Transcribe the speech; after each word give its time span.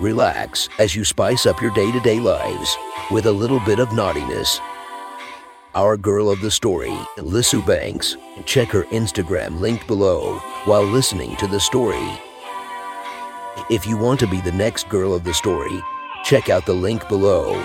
Relax 0.00 0.68
as 0.78 0.94
you 0.94 1.04
spice 1.04 1.44
up 1.44 1.60
your 1.60 1.72
day 1.72 1.90
to 1.90 1.98
day 2.00 2.20
lives 2.20 2.76
with 3.10 3.26
a 3.26 3.32
little 3.32 3.58
bit 3.60 3.80
of 3.80 3.92
naughtiness. 3.92 4.60
Our 5.74 5.96
girl 5.96 6.30
of 6.30 6.40
the 6.40 6.52
story, 6.52 6.96
Lissu 7.16 7.66
Banks. 7.66 8.16
Check 8.44 8.68
her 8.68 8.84
Instagram 8.84 9.58
linked 9.58 9.88
below 9.88 10.38
while 10.66 10.84
listening 10.84 11.34
to 11.36 11.48
the 11.48 11.58
story. 11.58 12.06
If 13.70 13.88
you 13.88 13.96
want 13.96 14.20
to 14.20 14.28
be 14.28 14.40
the 14.40 14.52
next 14.52 14.88
girl 14.88 15.12
of 15.12 15.24
the 15.24 15.34
story, 15.34 15.82
check 16.24 16.48
out 16.48 16.64
the 16.64 16.74
link 16.74 17.08
below. 17.08 17.60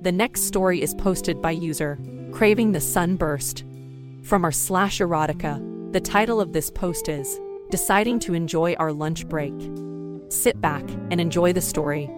The 0.00 0.12
next 0.12 0.44
story 0.44 0.80
is 0.80 0.94
posted 0.94 1.42
by 1.42 1.50
user 1.50 1.98
Craving 2.32 2.72
the 2.72 2.80
Sunburst. 2.80 3.64
From 4.22 4.44
our 4.44 4.50
slash 4.50 4.98
erotica, 4.98 5.75
the 5.96 6.00
title 6.00 6.42
of 6.42 6.52
this 6.52 6.68
post 6.68 7.08
is 7.08 7.40
Deciding 7.70 8.18
to 8.18 8.34
Enjoy 8.34 8.74
Our 8.74 8.92
Lunch 8.92 9.26
Break. 9.26 9.54
Sit 10.28 10.60
back 10.60 10.86
and 11.10 11.18
enjoy 11.18 11.54
the 11.54 11.62
story. 11.62 12.10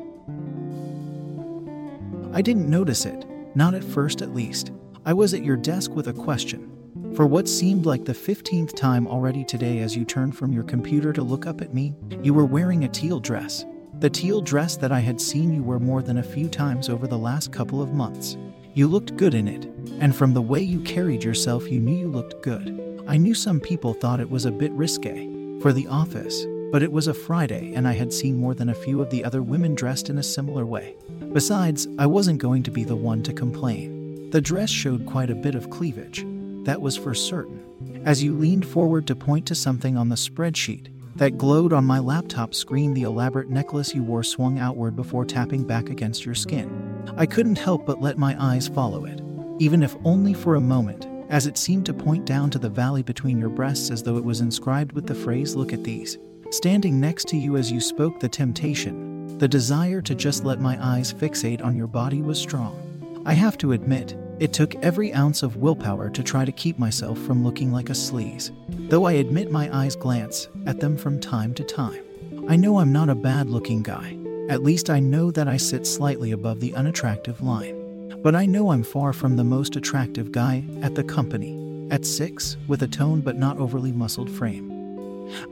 I 2.32 2.42
didn't 2.42 2.68
notice 2.68 3.06
it, 3.06 3.24
not 3.54 3.74
at 3.74 3.84
first 3.84 4.20
at 4.20 4.34
least. 4.34 4.72
I 5.06 5.12
was 5.12 5.32
at 5.32 5.44
your 5.44 5.56
desk 5.56 5.92
with 5.92 6.08
a 6.08 6.12
question. 6.12 6.72
For 7.14 7.24
what 7.24 7.46
seemed 7.46 7.86
like 7.86 8.04
the 8.04 8.12
15th 8.12 8.74
time 8.74 9.06
already 9.06 9.44
today, 9.44 9.78
as 9.78 9.94
you 9.94 10.04
turned 10.04 10.36
from 10.36 10.52
your 10.52 10.64
computer 10.64 11.12
to 11.12 11.22
look 11.22 11.46
up 11.46 11.60
at 11.60 11.72
me, 11.72 11.94
you 12.20 12.34
were 12.34 12.46
wearing 12.46 12.82
a 12.82 12.88
teal 12.88 13.20
dress. 13.20 13.64
The 14.00 14.10
teal 14.10 14.40
dress 14.40 14.76
that 14.78 14.90
I 14.90 14.98
had 14.98 15.20
seen 15.20 15.54
you 15.54 15.62
wear 15.62 15.78
more 15.78 16.02
than 16.02 16.18
a 16.18 16.22
few 16.24 16.48
times 16.48 16.88
over 16.88 17.06
the 17.06 17.16
last 17.16 17.52
couple 17.52 17.80
of 17.80 17.92
months. 17.92 18.36
You 18.74 18.88
looked 18.88 19.16
good 19.16 19.34
in 19.34 19.46
it, 19.46 19.66
and 20.00 20.16
from 20.16 20.34
the 20.34 20.42
way 20.42 20.62
you 20.62 20.80
carried 20.80 21.22
yourself, 21.22 21.70
you 21.70 21.78
knew 21.78 21.96
you 21.96 22.08
looked 22.08 22.42
good. 22.42 22.87
I 23.08 23.16
knew 23.16 23.32
some 23.32 23.58
people 23.58 23.94
thought 23.94 24.20
it 24.20 24.28
was 24.28 24.44
a 24.44 24.52
bit 24.52 24.70
risque 24.72 25.26
for 25.62 25.72
the 25.72 25.86
office, 25.86 26.44
but 26.70 26.82
it 26.82 26.92
was 26.92 27.06
a 27.06 27.14
Friday 27.14 27.72
and 27.72 27.88
I 27.88 27.94
had 27.94 28.12
seen 28.12 28.36
more 28.36 28.52
than 28.52 28.68
a 28.68 28.74
few 28.74 29.00
of 29.00 29.08
the 29.08 29.24
other 29.24 29.42
women 29.42 29.74
dressed 29.74 30.10
in 30.10 30.18
a 30.18 30.22
similar 30.22 30.66
way. 30.66 30.94
Besides, 31.32 31.88
I 31.98 32.04
wasn't 32.04 32.38
going 32.38 32.64
to 32.64 32.70
be 32.70 32.84
the 32.84 32.96
one 32.96 33.22
to 33.22 33.32
complain. 33.32 34.28
The 34.28 34.42
dress 34.42 34.68
showed 34.68 35.06
quite 35.06 35.30
a 35.30 35.34
bit 35.34 35.54
of 35.54 35.70
cleavage, 35.70 36.26
that 36.64 36.82
was 36.82 36.98
for 36.98 37.14
certain. 37.14 37.64
As 38.04 38.22
you 38.22 38.36
leaned 38.36 38.66
forward 38.66 39.06
to 39.06 39.16
point 39.16 39.46
to 39.46 39.54
something 39.54 39.96
on 39.96 40.10
the 40.10 40.14
spreadsheet, 40.14 40.88
that 41.16 41.38
glowed 41.38 41.72
on 41.72 41.86
my 41.86 42.00
laptop 42.00 42.54
screen 42.54 42.92
the 42.92 43.04
elaborate 43.04 43.48
necklace 43.48 43.94
you 43.94 44.02
wore 44.02 44.22
swung 44.22 44.58
outward 44.58 44.96
before 44.96 45.24
tapping 45.24 45.66
back 45.66 45.88
against 45.88 46.26
your 46.26 46.34
skin. 46.34 47.10
I 47.16 47.24
couldn't 47.24 47.56
help 47.56 47.86
but 47.86 48.02
let 48.02 48.18
my 48.18 48.36
eyes 48.38 48.68
follow 48.68 49.06
it, 49.06 49.22
even 49.58 49.82
if 49.82 49.96
only 50.04 50.34
for 50.34 50.56
a 50.56 50.60
moment, 50.60 51.06
as 51.28 51.46
it 51.46 51.58
seemed 51.58 51.86
to 51.86 51.94
point 51.94 52.24
down 52.24 52.50
to 52.50 52.58
the 52.58 52.68
valley 52.68 53.02
between 53.02 53.38
your 53.38 53.48
breasts 53.48 53.90
as 53.90 54.02
though 54.02 54.16
it 54.16 54.24
was 54.24 54.40
inscribed 54.40 54.92
with 54.92 55.06
the 55.06 55.14
phrase, 55.14 55.54
Look 55.54 55.72
at 55.72 55.84
these. 55.84 56.18
Standing 56.50 56.98
next 56.98 57.28
to 57.28 57.36
you 57.36 57.56
as 57.56 57.70
you 57.70 57.80
spoke, 57.80 58.18
the 58.18 58.28
temptation, 58.28 59.38
the 59.38 59.48
desire 59.48 60.00
to 60.00 60.14
just 60.14 60.44
let 60.44 60.60
my 60.60 60.78
eyes 60.82 61.12
fixate 61.12 61.62
on 61.62 61.76
your 61.76 61.86
body 61.86 62.22
was 62.22 62.40
strong. 62.40 63.22
I 63.26 63.34
have 63.34 63.58
to 63.58 63.72
admit, 63.72 64.16
it 64.38 64.52
took 64.52 64.74
every 64.76 65.12
ounce 65.12 65.42
of 65.42 65.56
willpower 65.56 66.08
to 66.10 66.22
try 66.22 66.44
to 66.44 66.52
keep 66.52 66.78
myself 66.78 67.18
from 67.18 67.44
looking 67.44 67.72
like 67.72 67.90
a 67.90 67.92
sleaze, 67.92 68.50
though 68.88 69.04
I 69.04 69.12
admit 69.12 69.50
my 69.50 69.68
eyes 69.76 69.96
glance 69.96 70.48
at 70.66 70.80
them 70.80 70.96
from 70.96 71.20
time 71.20 71.54
to 71.54 71.64
time. 71.64 72.02
I 72.48 72.56
know 72.56 72.78
I'm 72.78 72.92
not 72.92 73.10
a 73.10 73.14
bad 73.14 73.50
looking 73.50 73.82
guy. 73.82 74.16
At 74.48 74.62
least 74.62 74.88
I 74.88 75.00
know 75.00 75.30
that 75.32 75.48
I 75.48 75.58
sit 75.58 75.86
slightly 75.86 76.32
above 76.32 76.60
the 76.60 76.74
unattractive 76.74 77.42
line. 77.42 77.77
But 78.22 78.34
I 78.34 78.46
know 78.46 78.70
I'm 78.70 78.82
far 78.82 79.12
from 79.12 79.36
the 79.36 79.44
most 79.44 79.76
attractive 79.76 80.32
guy 80.32 80.64
at 80.82 80.94
the 80.94 81.04
company. 81.04 81.88
At 81.90 82.04
six, 82.04 82.56
with 82.66 82.82
a 82.82 82.88
toned 82.88 83.24
but 83.24 83.36
not 83.36 83.58
overly 83.58 83.92
muscled 83.92 84.30
frame. 84.30 84.68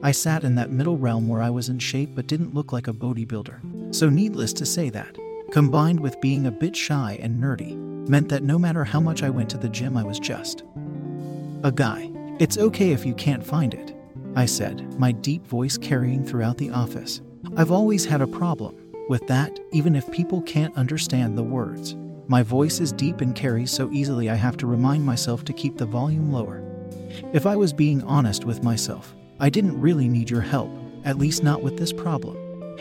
I 0.02 0.12
sat 0.12 0.42
in 0.42 0.54
that 0.56 0.70
middle 0.70 0.98
realm 0.98 1.28
where 1.28 1.42
I 1.42 1.50
was 1.50 1.68
in 1.68 1.78
shape 1.78 2.10
but 2.14 2.26
didn't 2.26 2.54
look 2.54 2.72
like 2.72 2.88
a 2.88 2.92
bodybuilder. 2.92 3.94
So, 3.94 4.08
needless 4.08 4.52
to 4.54 4.66
say, 4.66 4.90
that, 4.90 5.16
combined 5.52 6.00
with 6.00 6.20
being 6.20 6.46
a 6.46 6.50
bit 6.50 6.74
shy 6.74 7.18
and 7.22 7.40
nerdy, 7.42 7.76
meant 8.08 8.28
that 8.30 8.42
no 8.42 8.58
matter 8.58 8.84
how 8.84 9.00
much 9.00 9.22
I 9.22 9.30
went 9.30 9.48
to 9.50 9.58
the 9.58 9.68
gym, 9.68 9.96
I 9.96 10.02
was 10.02 10.18
just 10.18 10.64
a 11.62 11.72
guy. 11.72 12.10
It's 12.38 12.58
okay 12.58 12.90
if 12.90 13.06
you 13.06 13.14
can't 13.14 13.44
find 13.44 13.74
it, 13.74 13.94
I 14.34 14.46
said, 14.46 14.98
my 14.98 15.12
deep 15.12 15.46
voice 15.46 15.78
carrying 15.78 16.24
throughout 16.24 16.58
the 16.58 16.70
office. 16.70 17.20
I've 17.56 17.70
always 17.70 18.04
had 18.04 18.20
a 18.20 18.26
problem 18.26 18.76
with 19.08 19.26
that, 19.28 19.58
even 19.72 19.94
if 19.94 20.10
people 20.10 20.42
can't 20.42 20.76
understand 20.76 21.38
the 21.38 21.42
words. 21.42 21.96
My 22.28 22.42
voice 22.42 22.80
is 22.80 22.90
deep 22.90 23.20
and 23.20 23.36
carries 23.36 23.70
so 23.70 23.88
easily, 23.92 24.28
I 24.28 24.34
have 24.34 24.56
to 24.56 24.66
remind 24.66 25.04
myself 25.04 25.44
to 25.44 25.52
keep 25.52 25.78
the 25.78 25.86
volume 25.86 26.32
lower. 26.32 26.60
If 27.32 27.46
I 27.46 27.54
was 27.54 27.72
being 27.72 28.02
honest 28.02 28.44
with 28.44 28.64
myself, 28.64 29.14
I 29.38 29.48
didn't 29.48 29.80
really 29.80 30.08
need 30.08 30.28
your 30.28 30.40
help, 30.40 30.70
at 31.04 31.18
least 31.18 31.44
not 31.44 31.62
with 31.62 31.78
this 31.78 31.92
problem. 31.92 32.36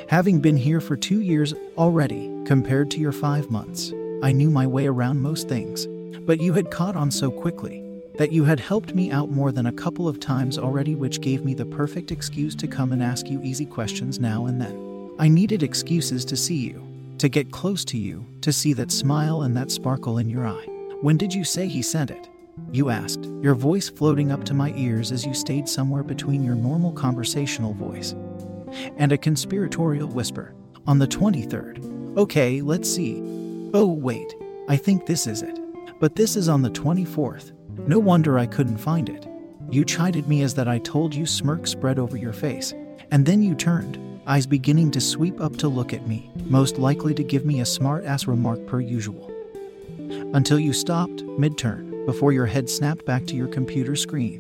Having 0.10 0.42
been 0.42 0.58
here 0.58 0.82
for 0.82 0.98
two 0.98 1.22
years 1.22 1.54
already, 1.78 2.32
compared 2.46 2.90
to 2.92 3.00
your 3.00 3.12
five 3.12 3.52
months, 3.52 3.94
I 4.24 4.32
knew 4.32 4.50
my 4.50 4.66
way 4.66 4.88
around 4.88 5.22
most 5.22 5.48
things, 5.48 5.86
but 6.22 6.42
you 6.42 6.54
had 6.54 6.72
caught 6.72 6.96
on 6.96 7.12
so 7.12 7.30
quickly 7.30 7.84
that 8.18 8.32
you 8.32 8.46
had 8.46 8.60
helped 8.60 8.96
me 8.96 9.12
out 9.12 9.30
more 9.30 9.52
than 9.52 9.68
a 9.68 9.72
couple 9.72 10.08
of 10.08 10.20
times 10.20 10.58
already, 10.58 10.96
which 10.96 11.22
gave 11.22 11.46
me 11.46 11.54
the 11.54 11.68
perfect 11.68 12.12
excuse 12.12 12.56
to 12.56 12.68
come 12.68 12.92
and 12.92 13.04
ask 13.04 13.30
you 13.30 13.40
easy 13.44 13.66
questions 13.68 14.20
now 14.20 14.48
and 14.48 14.60
then. 14.60 15.12
I 15.20 15.28
needed 15.28 15.62
excuses 15.62 16.26
to 16.26 16.36
see 16.36 16.56
you, 16.56 16.82
to 17.18 17.30
get 17.30 17.52
close 17.52 17.86
to 17.86 17.98
you, 17.98 18.26
to 18.42 18.52
see 18.52 18.74
that 18.74 18.92
smile 18.92 19.44
and 19.44 19.56
that 19.56 19.72
sparkle 19.72 20.18
in 20.18 20.30
your 20.30 20.48
eye. 20.48 20.66
When 21.02 21.18
did 21.18 21.34
you 21.34 21.44
say 21.44 21.68
he 21.68 21.82
sent 21.82 22.12
it? 22.12 22.30
You 22.72 22.90
asked, 22.90 23.26
your 23.42 23.56
voice 23.56 23.90
floating 23.90 24.32
up 24.32 24.44
to 24.46 24.54
my 24.54 24.74
ears 24.76 25.12
as 25.12 25.26
you 25.26 25.34
stayed 25.34 25.68
somewhere 25.68 26.04
between 26.04 26.44
your 26.44 26.56
normal 26.56 26.92
conversational 26.92 27.74
voice 27.74 28.16
and 28.98 29.12
a 29.12 29.18
conspiratorial 29.18 30.08
whisper. 30.08 30.54
On 30.88 31.00
the 31.00 31.08
23rd. 31.08 32.18
Okay, 32.18 32.62
let's 32.62 32.90
see. 32.90 33.20
Oh, 33.74 33.88
wait, 33.88 34.36
I 34.70 34.78
think 34.78 35.06
this 35.06 35.26
is 35.26 35.42
it. 35.42 35.60
But 36.00 36.16
this 36.16 36.36
is 36.36 36.48
on 36.48 36.62
the 36.62 36.70
24th. 36.70 37.54
No 37.88 37.98
wonder 37.98 38.38
I 38.38 38.46
couldn't 38.46 38.78
find 38.78 39.10
it. 39.10 39.28
You 39.72 39.84
chided 39.84 40.28
me 40.28 40.44
as 40.44 40.54
that 40.56 40.68
I 40.68 40.78
told 40.80 41.16
you 41.16 41.26
smirk 41.26 41.66
spread 41.66 41.98
over 41.98 42.18
your 42.18 42.34
face. 42.34 42.74
And 43.12 43.26
then 43.26 43.42
you 43.42 43.56
turned, 43.56 43.98
eyes 44.28 44.48
beginning 44.48 44.92
to 44.92 45.02
sweep 45.02 45.40
up 45.40 45.56
to 45.58 45.68
look 45.68 45.94
at 45.94 46.08
me, 46.08 46.32
most 46.46 46.78
likely 46.78 47.14
to 47.14 47.24
give 47.24 47.46
me 47.46 47.62
a 47.62 47.66
smart 47.66 48.06
ass 48.06 48.28
remark 48.28 48.66
per 48.66 48.80
usual. 48.80 49.32
Until 50.34 50.60
you 50.60 50.74
stopped, 50.74 51.24
mid 51.24 51.58
turn, 51.58 52.06
before 52.06 52.32
your 52.32 52.46
head 52.46 52.70
snapped 52.70 53.06
back 53.06 53.26
to 53.28 53.36
your 53.36 53.48
computer 53.48 53.96
screen. 53.96 54.40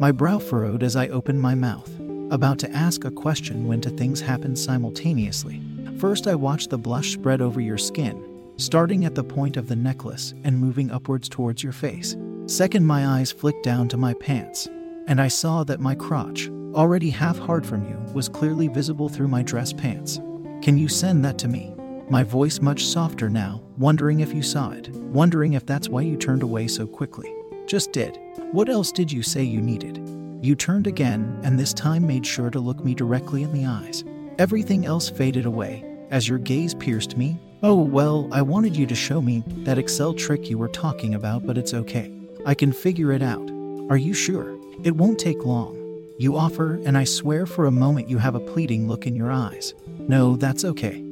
My 0.00 0.12
brow 0.12 0.38
furrowed 0.38 0.82
as 0.82 0.96
I 0.96 1.08
opened 1.08 1.40
my 1.40 1.54
mouth, 1.54 1.90
about 2.30 2.58
to 2.60 2.70
ask 2.70 3.04
a 3.04 3.10
question 3.10 3.66
when 3.66 3.80
two 3.80 3.90
things 3.90 4.20
happened 4.20 4.58
simultaneously. 4.58 5.62
First, 5.98 6.26
I 6.26 6.34
watched 6.34 6.70
the 6.70 6.78
blush 6.78 7.12
spread 7.12 7.40
over 7.40 7.60
your 7.60 7.78
skin, 7.78 8.22
starting 8.56 9.04
at 9.04 9.14
the 9.14 9.24
point 9.24 9.56
of 9.56 9.68
the 9.68 9.76
necklace 9.76 10.34
and 10.44 10.58
moving 10.58 10.90
upwards 10.90 11.28
towards 11.28 11.62
your 11.62 11.72
face. 11.72 12.16
Second, 12.46 12.84
my 12.84 13.06
eyes 13.06 13.32
flicked 13.32 13.64
down 13.64 13.88
to 13.88 13.96
my 13.96 14.14
pants, 14.14 14.68
and 15.06 15.20
I 15.20 15.28
saw 15.28 15.64
that 15.64 15.80
my 15.80 15.94
crotch, 15.94 16.48
already 16.74 17.10
half 17.10 17.38
hard 17.38 17.66
from 17.66 17.88
you, 17.88 17.96
was 18.12 18.28
clearly 18.28 18.68
visible 18.68 19.08
through 19.08 19.28
my 19.28 19.42
dress 19.42 19.72
pants. 19.72 20.20
Can 20.62 20.76
you 20.76 20.88
send 20.88 21.24
that 21.24 21.38
to 21.38 21.48
me? 21.48 21.74
My 22.08 22.22
voice 22.22 22.60
much 22.60 22.84
softer 22.84 23.28
now, 23.28 23.62
wondering 23.78 24.20
if 24.20 24.32
you 24.32 24.42
saw 24.42 24.70
it, 24.70 24.88
wondering 24.90 25.54
if 25.54 25.66
that's 25.66 25.88
why 25.88 26.02
you 26.02 26.16
turned 26.16 26.42
away 26.42 26.68
so 26.68 26.86
quickly. 26.86 27.32
Just 27.66 27.92
did. 27.92 28.18
What 28.52 28.68
else 28.68 28.92
did 28.92 29.10
you 29.10 29.22
say 29.22 29.42
you 29.42 29.60
needed? 29.60 30.00
You 30.40 30.54
turned 30.54 30.86
again, 30.86 31.40
and 31.42 31.58
this 31.58 31.72
time 31.72 32.06
made 32.06 32.26
sure 32.26 32.50
to 32.50 32.60
look 32.60 32.84
me 32.84 32.94
directly 32.94 33.42
in 33.42 33.52
the 33.52 33.66
eyes. 33.66 34.04
Everything 34.38 34.86
else 34.86 35.08
faded 35.08 35.46
away 35.46 35.84
as 36.10 36.28
your 36.28 36.38
gaze 36.38 36.74
pierced 36.74 37.16
me 37.16 37.38
Oh, 37.62 37.74
well, 37.74 38.28
I 38.32 38.42
wanted 38.42 38.76
you 38.76 38.86
to 38.86 38.94
show 38.94 39.22
me 39.22 39.42
that 39.64 39.78
Excel 39.78 40.12
trick 40.12 40.50
you 40.50 40.58
were 40.58 40.68
talking 40.68 41.14
about, 41.14 41.46
but 41.46 41.56
it's 41.56 41.72
okay. 41.72 42.12
I 42.44 42.54
can 42.54 42.70
figure 42.70 43.12
it 43.12 43.22
out. 43.22 43.50
Are 43.88 43.96
you 43.96 44.12
sure? 44.12 44.55
It 44.84 44.96
won't 44.96 45.18
take 45.18 45.44
long. 45.44 45.74
You 46.18 46.36
offer, 46.36 46.80
and 46.84 46.96
I 46.96 47.04
swear 47.04 47.46
for 47.46 47.66
a 47.66 47.70
moment 47.70 48.08
you 48.08 48.18
have 48.18 48.34
a 48.34 48.40
pleading 48.40 48.88
look 48.88 49.06
in 49.06 49.16
your 49.16 49.30
eyes. 49.30 49.74
No, 49.98 50.36
that's 50.36 50.64
okay. 50.64 51.04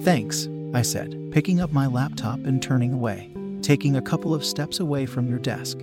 Thanks, 0.00 0.48
I 0.72 0.82
said, 0.82 1.30
picking 1.32 1.60
up 1.60 1.72
my 1.72 1.86
laptop 1.86 2.38
and 2.44 2.62
turning 2.62 2.92
away, 2.92 3.30
taking 3.62 3.96
a 3.96 4.02
couple 4.02 4.34
of 4.34 4.44
steps 4.44 4.80
away 4.80 5.06
from 5.06 5.28
your 5.28 5.38
desk. 5.38 5.78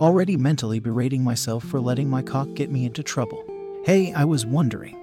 Already 0.00 0.36
mentally 0.36 0.80
berating 0.80 1.22
myself 1.22 1.64
for 1.64 1.80
letting 1.80 2.08
my 2.08 2.22
cock 2.22 2.52
get 2.54 2.70
me 2.70 2.86
into 2.86 3.02
trouble. 3.02 3.44
Hey, 3.84 4.12
I 4.12 4.24
was 4.24 4.46
wondering. 4.46 4.96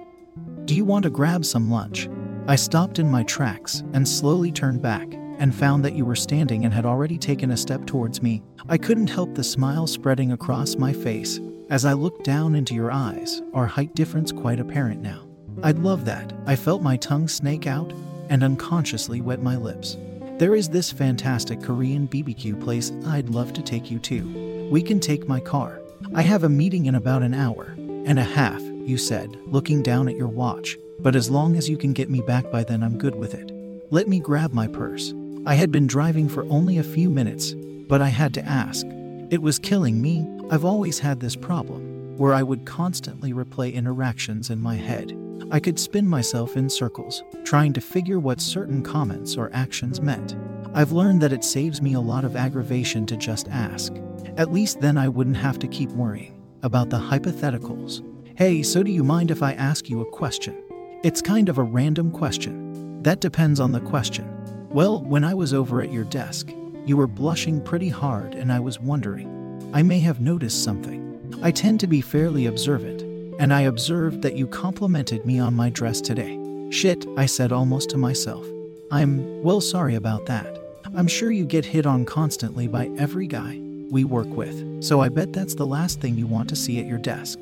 Do 0.64 0.74
you 0.74 0.84
want 0.84 1.04
to 1.04 1.10
grab 1.10 1.44
some 1.44 1.70
lunch? 1.70 2.08
I 2.46 2.56
stopped 2.56 2.98
in 2.98 3.10
my 3.10 3.22
tracks 3.22 3.82
and 3.92 4.06
slowly 4.06 4.52
turned 4.52 4.82
back 4.82 5.08
and 5.38 5.54
found 5.54 5.84
that 5.84 5.94
you 5.94 6.04
were 6.04 6.16
standing 6.16 6.64
and 6.64 6.72
had 6.72 6.86
already 6.86 7.18
taken 7.18 7.50
a 7.50 7.56
step 7.56 7.86
towards 7.86 8.22
me. 8.22 8.42
I 8.68 8.78
couldn't 8.78 9.08
help 9.08 9.34
the 9.34 9.44
smile 9.44 9.86
spreading 9.86 10.32
across 10.32 10.76
my 10.76 10.92
face 10.92 11.40
as 11.70 11.84
I 11.84 11.92
looked 11.92 12.24
down 12.24 12.54
into 12.54 12.74
your 12.74 12.90
eyes, 12.92 13.42
our 13.52 13.66
height 13.66 13.94
difference 13.94 14.32
quite 14.32 14.60
apparent 14.60 15.00
now. 15.00 15.26
I'd 15.62 15.78
love 15.78 16.04
that. 16.04 16.32
I 16.46 16.56
felt 16.56 16.82
my 16.82 16.96
tongue 16.96 17.28
snake 17.28 17.66
out 17.66 17.92
and 18.28 18.42
unconsciously 18.42 19.20
wet 19.20 19.42
my 19.42 19.56
lips. 19.56 19.96
There 20.38 20.54
is 20.54 20.68
this 20.68 20.90
fantastic 20.90 21.62
Korean 21.62 22.08
BBQ 22.08 22.60
place 22.62 22.92
I'd 23.06 23.30
love 23.30 23.52
to 23.54 23.62
take 23.62 23.90
you 23.90 23.98
to. 24.00 24.68
We 24.70 24.82
can 24.82 25.00
take 25.00 25.28
my 25.28 25.40
car. 25.40 25.80
I 26.14 26.22
have 26.22 26.44
a 26.44 26.48
meeting 26.48 26.86
in 26.86 26.96
about 26.96 27.22
an 27.22 27.34
hour 27.34 27.74
and 27.78 28.18
a 28.18 28.24
half, 28.24 28.60
you 28.60 28.98
said, 28.98 29.38
looking 29.46 29.82
down 29.82 30.08
at 30.08 30.16
your 30.16 30.28
watch. 30.28 30.76
But 30.98 31.16
as 31.16 31.30
long 31.30 31.56
as 31.56 31.68
you 31.68 31.76
can 31.76 31.92
get 31.92 32.10
me 32.10 32.20
back 32.20 32.50
by 32.50 32.64
then, 32.64 32.82
I'm 32.82 32.98
good 32.98 33.14
with 33.14 33.34
it. 33.34 33.52
Let 33.90 34.08
me 34.08 34.18
grab 34.18 34.52
my 34.52 34.66
purse. 34.66 35.14
I 35.46 35.54
had 35.56 35.70
been 35.70 35.86
driving 35.86 36.26
for 36.30 36.46
only 36.46 36.78
a 36.78 36.82
few 36.82 37.10
minutes, 37.10 37.52
but 37.86 38.00
I 38.00 38.08
had 38.08 38.32
to 38.32 38.44
ask. 38.46 38.86
It 39.30 39.42
was 39.42 39.58
killing 39.58 40.00
me. 40.00 40.26
I've 40.50 40.64
always 40.64 40.98
had 40.98 41.20
this 41.20 41.36
problem 41.36 42.16
where 42.16 42.32
I 42.32 42.42
would 42.42 42.64
constantly 42.64 43.34
replay 43.34 43.74
interactions 43.74 44.48
in 44.48 44.58
my 44.58 44.76
head. 44.76 45.14
I 45.50 45.60
could 45.60 45.78
spin 45.78 46.06
myself 46.06 46.56
in 46.56 46.70
circles, 46.70 47.22
trying 47.44 47.74
to 47.74 47.82
figure 47.82 48.18
what 48.18 48.40
certain 48.40 48.82
comments 48.82 49.36
or 49.36 49.50
actions 49.52 50.00
meant. 50.00 50.34
I've 50.72 50.92
learned 50.92 51.20
that 51.20 51.32
it 51.32 51.44
saves 51.44 51.82
me 51.82 51.92
a 51.92 52.00
lot 52.00 52.24
of 52.24 52.36
aggravation 52.36 53.04
to 53.06 53.16
just 53.16 53.46
ask. 53.48 53.92
At 54.38 54.50
least 54.50 54.80
then 54.80 54.96
I 54.96 55.08
wouldn't 55.08 55.36
have 55.36 55.58
to 55.58 55.68
keep 55.68 55.90
worrying 55.90 56.42
about 56.62 56.88
the 56.88 56.96
hypotheticals. 56.96 58.02
Hey, 58.38 58.62
so 58.62 58.82
do 58.82 58.90
you 58.90 59.04
mind 59.04 59.30
if 59.30 59.42
I 59.42 59.52
ask 59.52 59.90
you 59.90 60.00
a 60.00 60.10
question? 60.10 60.56
It's 61.02 61.20
kind 61.20 61.50
of 61.50 61.58
a 61.58 61.62
random 61.62 62.10
question. 62.10 63.02
That 63.02 63.20
depends 63.20 63.60
on 63.60 63.72
the 63.72 63.80
question. 63.80 64.33
Well, 64.74 65.02
when 65.02 65.22
I 65.22 65.34
was 65.34 65.54
over 65.54 65.80
at 65.82 65.92
your 65.92 66.02
desk, 66.02 66.50
you 66.84 66.96
were 66.96 67.06
blushing 67.06 67.60
pretty 67.60 67.88
hard, 67.88 68.34
and 68.34 68.52
I 68.52 68.58
was 68.58 68.80
wondering. 68.80 69.70
I 69.72 69.84
may 69.84 70.00
have 70.00 70.20
noticed 70.20 70.64
something. 70.64 71.38
I 71.44 71.52
tend 71.52 71.78
to 71.78 71.86
be 71.86 72.00
fairly 72.00 72.46
observant, 72.46 73.02
and 73.38 73.54
I 73.54 73.60
observed 73.60 74.22
that 74.22 74.36
you 74.36 74.48
complimented 74.48 75.24
me 75.24 75.38
on 75.38 75.54
my 75.54 75.70
dress 75.70 76.00
today. 76.00 76.40
Shit, 76.70 77.06
I 77.16 77.26
said 77.26 77.52
almost 77.52 77.88
to 77.90 77.96
myself. 77.96 78.44
I'm, 78.90 79.44
well, 79.44 79.60
sorry 79.60 79.94
about 79.94 80.26
that. 80.26 80.58
I'm 80.96 81.06
sure 81.06 81.30
you 81.30 81.44
get 81.44 81.64
hit 81.64 81.86
on 81.86 82.04
constantly 82.04 82.66
by 82.66 82.90
every 82.98 83.28
guy 83.28 83.60
we 83.92 84.02
work 84.02 84.26
with, 84.26 84.82
so 84.82 85.00
I 85.00 85.08
bet 85.08 85.32
that's 85.32 85.54
the 85.54 85.64
last 85.64 86.00
thing 86.00 86.16
you 86.16 86.26
want 86.26 86.48
to 86.48 86.56
see 86.56 86.80
at 86.80 86.86
your 86.86 86.98
desk. 86.98 87.38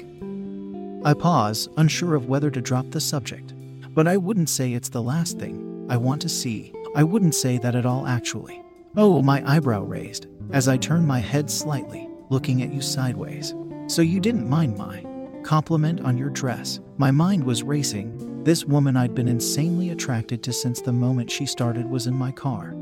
I 1.03 1.15
pause, 1.15 1.71
unsure 1.79 2.15
of 2.15 2.29
whether 2.29 2.51
to 2.51 2.61
drop 2.61 2.91
the 2.91 3.01
subject. 3.01 3.55
But 3.95 4.07
I 4.07 4.19
wouldn't 4.19 4.51
say 4.51 4.75
it's 4.75 4.91
the 4.91 5.03
last 5.03 5.39
thing 5.39 5.87
I 5.89 5.97
want 5.97 6.21
to 6.23 6.29
see. 6.29 6.75
I 6.95 7.03
wouldn't 7.03 7.35
say 7.35 7.59
that 7.59 7.75
at 7.75 7.87
all, 7.87 8.07
actually. 8.07 8.63
Oh, 8.97 9.23
my 9.23 9.43
eyebrow 9.51 9.83
raised 9.83 10.27
as 10.53 10.69
I 10.69 10.77
turned 10.77 11.07
my 11.07 11.21
head 11.21 11.51
slightly, 11.51 12.09
looking 12.29 12.63
at 12.63 12.73
you 12.73 12.83
sideways. 12.83 13.55
So 13.87 14.03
you 14.03 14.21
didn't 14.21 14.49
mind 14.49 14.77
my 14.77 15.07
compliment 15.43 16.03
on 16.03 16.19
your 16.19 16.31
dress. 16.31 16.81
My 16.99 17.11
mind 17.11 17.45
was 17.45 17.63
racing. 17.63 18.45
This 18.45 18.65
woman 18.65 18.97
I'd 18.97 19.15
been 19.15 19.29
insanely 19.29 19.91
attracted 19.91 20.43
to 20.43 20.53
since 20.53 20.81
the 20.81 20.93
moment 20.93 21.31
she 21.31 21.47
started 21.47 21.87
was 21.87 22.07
in 22.07 22.15
my 22.15 22.31
car, 22.31 22.75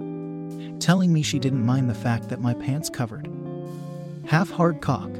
telling 0.80 1.12
me 1.12 1.22
she 1.22 1.38
didn't 1.38 1.64
mind 1.64 1.88
the 1.88 1.94
fact 1.94 2.28
that 2.28 2.40
my 2.40 2.54
pants 2.54 2.90
covered 2.90 3.28
half 4.26 4.48
hard 4.48 4.80
cock 4.80 5.10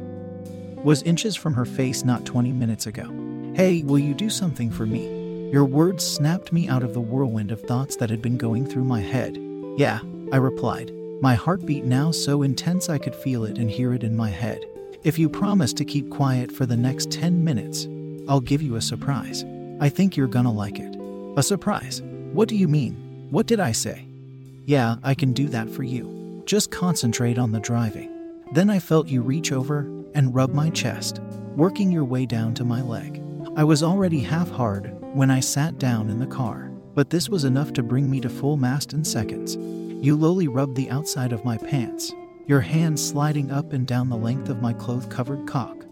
was 0.85 1.03
inches 1.03 1.35
from 1.35 1.53
her 1.55 1.65
face 1.65 2.05
not 2.05 2.25
20 2.25 2.53
minutes 2.53 2.87
ago. 2.87 3.13
Hey, 3.55 3.83
will 3.83 3.99
you 3.99 4.15
do 4.15 4.31
something 4.31 4.71
for 4.71 4.87
me? 4.87 5.20
Your 5.53 5.65
words 5.65 6.07
snapped 6.07 6.53
me 6.53 6.69
out 6.69 6.85
of 6.85 6.95
the 6.95 7.01
whirlwind 7.01 7.51
of 7.51 7.61
thoughts 7.63 7.97
that 7.97 8.09
had 8.09 8.23
been 8.23 8.39
going 8.39 8.65
through 8.65 8.85
my 8.85 9.01
head. 9.01 9.37
Yeah, 9.77 9.99
I 10.31 10.37
replied, 10.37 10.93
my 11.21 11.35
heartbeat 11.35 11.85
now 11.85 12.13
so 12.13 12.43
intense 12.43 12.89
I 12.89 12.99
could 12.99 13.17
feel 13.17 13.43
it 13.43 13.59
and 13.59 13.69
hear 13.69 13.93
it 13.93 14.05
in 14.05 14.17
my 14.17 14.31
head. 14.31 14.65
If 15.03 15.19
you 15.19 15.29
promise 15.29 15.73
to 15.73 15.85
keep 15.85 16.09
quiet 16.09 16.53
for 16.53 16.67
the 16.67 16.77
next 16.77 17.11
10 17.11 17.43
minutes, 17.43 17.89
I'll 18.29 18.41
give 18.41 18.63
you 18.63 18.77
a 18.77 18.81
surprise. 18.81 19.45
I 19.81 19.89
think 19.89 20.17
you're 20.17 20.29
gonna 20.29 20.53
like 20.53 20.79
it. 20.79 20.97
A 21.37 21.43
surprise? 21.43 22.01
What 22.33 22.49
do 22.49 22.55
you 22.55 22.69
mean? 22.69 23.27
What 23.31 23.49
did 23.49 23.59
I 23.59 23.73
say? 23.73 24.07
Yeah, 24.67 24.99
I 25.03 25.15
can 25.15 25.33
do 25.33 25.49
that 25.49 25.69
for 25.69 25.83
you. 25.83 26.45
Just 26.47 26.71
concentrate 26.71 27.39
on 27.39 27.51
the 27.51 27.59
driving. 27.59 28.09
Then 28.53 28.71
I 28.71 28.79
felt 28.79 29.09
you 29.09 29.21
reach 29.21 29.51
over 29.51 29.81
and 30.15 30.33
rub 30.33 30.55
my 30.55 30.71
chest, 30.71 31.21
working 31.57 31.91
your 31.91 32.05
way 32.05 32.25
down 32.25 32.55
to 32.55 32.65
my 32.65 32.83
leg. 32.83 33.21
I 33.57 33.65
was 33.65 33.83
already 33.83 34.21
half 34.21 34.49
hard 34.49 34.97
when 35.13 35.29
I 35.29 35.41
sat 35.41 35.77
down 35.77 36.09
in 36.09 36.21
the 36.21 36.27
car, 36.27 36.71
but 36.95 37.11
this 37.11 37.29
was 37.29 37.43
enough 37.43 37.73
to 37.73 37.83
bring 37.83 38.09
me 38.09 38.21
to 38.21 38.29
full 38.29 38.57
mast 38.57 38.93
in 38.93 39.05
seconds. 39.05 39.57
You 40.05 40.15
lowly 40.15 40.47
rubbed 40.47 40.77
the 40.77 40.89
outside 40.89 41.33
of 41.33 41.45
my 41.45 41.59
pants, 41.59 42.13
your 42.47 42.61
hand 42.61 42.99
sliding 42.99 43.51
up 43.51 43.73
and 43.73 43.87
down 43.87 44.09
the 44.09 44.17
length 44.17 44.49
of 44.49 44.63
my 44.63 44.73
cloth 44.73 45.11
covered 45.11 45.49
cock. 45.49 45.85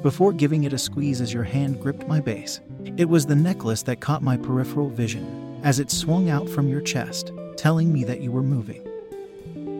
Before 0.00 0.32
giving 0.32 0.64
it 0.64 0.72
a 0.72 0.78
squeeze 0.78 1.20
as 1.20 1.34
your 1.34 1.42
hand 1.42 1.80
gripped 1.82 2.08
my 2.08 2.20
base, 2.20 2.60
it 2.96 3.06
was 3.06 3.26
the 3.26 3.36
necklace 3.36 3.82
that 3.82 4.00
caught 4.00 4.22
my 4.22 4.38
peripheral 4.38 4.88
vision 4.88 5.60
as 5.62 5.78
it 5.78 5.90
swung 5.90 6.30
out 6.30 6.48
from 6.48 6.68
your 6.68 6.80
chest, 6.80 7.32
telling 7.58 7.92
me 7.92 8.02
that 8.04 8.22
you 8.22 8.32
were 8.32 8.42
moving. 8.42 8.82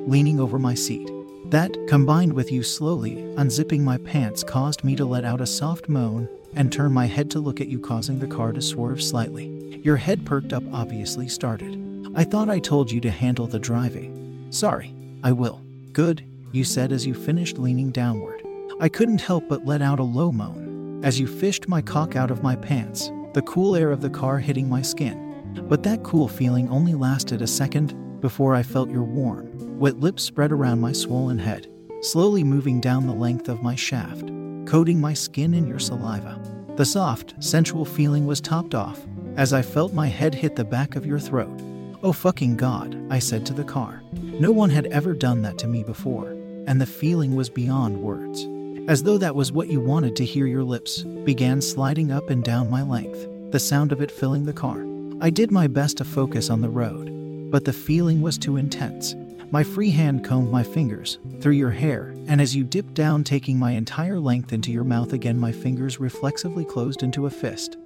Leaning 0.07 0.39
over 0.39 0.59
my 0.59 0.75
seat, 0.75 1.11
that, 1.47 1.75
combined 1.89 2.35
with 2.35 2.53
you 2.53 2.63
slowly 2.63 3.15
unzipping 3.37 3.81
my 3.81 3.97
pants, 3.97 4.45
caused 4.45 4.85
me 4.85 4.95
to 4.95 5.07
let 5.07 5.25
out 5.25 5.41
a 5.41 5.47
soft 5.47 5.89
moan 5.89 6.29
and 6.55 6.73
turn 6.73 6.93
my 6.93 7.07
head 7.07 7.31
to 7.31 7.41
look 7.41 7.61
at 7.61 7.69
you, 7.69 7.79
causing 7.79 8.19
the 8.19 8.27
car 8.27 8.53
to 8.53 8.63
swerve 8.63 9.03
slightly. 9.03 9.81
Your 9.83 9.97
head 9.97 10.25
perked 10.25 10.53
up, 10.53 10.63
obviously 10.73 11.29
started. 11.29 11.79
I 12.15 12.25
thought 12.25 12.51
I 12.51 12.59
told 12.59 12.91
you 12.91 13.01
to 13.01 13.11
handle 13.11 13.47
the 13.47 13.59
driving. 13.59 14.47
Sorry, 14.51 14.95
I 15.23 15.33
will. 15.33 15.63
Good, 15.93 16.25
you 16.53 16.65
said 16.65 16.93
as 16.93 17.07
you 17.07 17.15
finished 17.15 17.59
leaning 17.59 17.91
downward. 17.91 18.43
I 18.81 18.89
couldn't 18.89 19.21
help 19.21 19.49
but 19.49 19.65
let 19.67 19.83
out 19.83 19.99
a 19.99 20.05
low 20.05 20.31
moan 20.31 21.01
as 21.05 21.19
you 21.19 21.27
fished 21.27 21.69
my 21.69 21.83
cock 21.83 22.17
out 22.17 22.31
of 22.31 22.43
my 22.43 22.55
pants, 22.55 23.11
the 23.33 23.43
cool 23.43 23.75
air 23.75 23.91
of 23.91 24.01
the 24.01 24.11
car 24.11 24.39
hitting 24.39 24.69
my 24.69 24.83
skin. 24.83 25.65
But 25.69 25.83
that 25.83 26.03
cool 26.03 26.29
feeling 26.29 26.69
only 26.69 26.95
lasted 26.95 27.43
a 27.43 27.47
second 27.47 28.21
before 28.21 28.55
I 28.55 28.63
felt 28.63 28.91
your 28.91 29.03
warm, 29.03 29.79
wet 29.79 29.99
lips 30.01 30.23
spread 30.23 30.53
around 30.53 30.81
my 30.81 30.93
swollen 30.93 31.39
head, 31.39 31.67
slowly 32.03 32.45
moving 32.45 32.81
down 32.81 33.07
the 33.07 33.13
length 33.13 33.49
of 33.49 33.63
my 33.63 33.75
shaft, 33.75 34.31
coating 34.73 34.99
my 34.99 35.13
skin 35.13 35.53
in 35.53 35.67
your 35.67 35.79
saliva. 35.79 36.41
The 36.79 36.87
soft, 36.87 37.35
sensual 37.41 37.85
feeling 37.85 38.25
was 38.25 38.41
topped 38.41 38.75
off 38.75 39.03
as 39.37 39.53
I 39.53 39.61
felt 39.61 39.93
my 39.93 40.07
head 40.07 40.35
hit 40.35 40.57
the 40.57 40.65
back 40.65 40.97
of 40.97 41.05
your 41.05 41.19
throat. 41.19 41.61
Oh 42.03 42.15
fucking 42.15 42.57
god, 42.57 42.99
I 43.11 43.19
said 43.19 43.45
to 43.45 43.53
the 43.53 43.65
car. 43.65 44.03
No 44.15 44.51
one 44.51 44.71
had 44.71 44.87
ever 44.87 45.13
done 45.13 45.43
that 45.43 45.59
to 45.59 45.67
me 45.67 45.85
before, 45.85 46.31
and 46.67 46.81
the 46.81 46.87
feeling 46.87 47.37
was 47.37 47.51
beyond 47.51 48.01
words. 48.01 48.49
As 48.89 49.03
though 49.03 49.19
that 49.19 49.35
was 49.35 49.53
what 49.53 49.69
you 49.69 49.79
wanted 49.79 50.17
to 50.17 50.25
hear, 50.25 50.47
your 50.47 50.65
lips 50.65 51.03
began 51.03 51.61
sliding 51.61 52.11
up 52.11 52.31
and 52.31 52.43
down 52.43 52.71
my 52.71 52.81
length, 52.81 53.29
the 53.51 53.61
sound 53.61 53.93
of 53.93 54.01
it 54.01 54.11
filling 54.11 54.47
the 54.47 54.55
car. 54.55 54.87
I 55.21 55.29
did 55.29 55.51
my 55.51 55.67
best 55.67 55.99
to 55.99 56.07
focus 56.07 56.49
on 56.49 56.63
the 56.63 56.71
road, 56.71 57.11
but 57.51 57.67
the 57.67 57.75
feeling 57.75 58.23
was 58.23 58.39
too 58.39 58.57
intense. 58.57 59.15
My 59.51 59.65
free 59.65 59.91
hand 59.91 60.25
combed 60.25 60.51
my 60.51 60.63
fingers 60.63 61.19
through 61.43 61.53
your 61.53 61.73
hair, 61.73 62.12
and 62.27 62.41
as 62.41 62.55
you 62.55 62.65
dipped 62.65 62.95
down, 62.95 63.25
taking 63.25 63.59
my 63.59 63.73
entire 63.73 64.19
length 64.19 64.53
into 64.53 64.73
your 64.73 64.85
mouth 64.85 65.13
again, 65.13 65.39
my 65.39 65.53
fingers 65.53 66.01
reflexively 66.01 66.65
closed 66.65 67.03
into 67.03 67.27
a 67.27 67.31
fist. 67.31 67.77